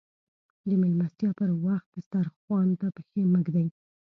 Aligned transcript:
د 0.67 0.69
ميلمستيا 0.81 1.29
پر 1.39 1.49
وخت 1.65 1.87
دسترخوان 1.95 2.67
ته 2.79 2.87
پښې 2.95 3.21
مه 3.31 3.39
ږدئ. 3.45 3.67